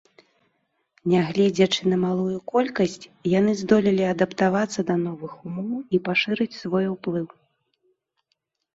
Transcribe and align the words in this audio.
Нягледзячы 1.11 1.81
на 1.93 1.97
малую 2.05 2.39
колькасць, 2.53 2.97
яны 3.37 3.51
здолелі 3.61 4.03
адаптавацца 4.15 4.79
да 4.91 4.95
новых 5.07 5.39
умоў 5.45 5.71
і 5.79 5.97
пашырыць 6.11 6.53
свой 6.61 6.85
уплыў. 6.97 7.27